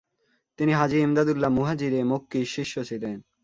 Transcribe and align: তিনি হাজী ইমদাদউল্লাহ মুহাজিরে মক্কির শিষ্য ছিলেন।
তিনি 0.59 0.71
হাজী 0.71 0.97
ইমদাদউল্লাহ 0.99 1.49
মুহাজিরে 1.49 1.99
মক্কির 2.03 2.45
শিষ্য 2.45 2.75
ছিলেন। 2.83 3.17